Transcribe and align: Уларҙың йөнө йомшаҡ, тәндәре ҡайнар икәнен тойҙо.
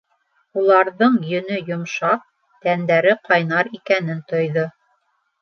Уларҙың 0.59 1.19
йөнө 1.31 1.59
йомшаҡ, 1.67 2.23
тәндәре 2.65 3.15
ҡайнар 3.29 3.71
икәнен 3.81 4.27
тойҙо. 4.35 4.67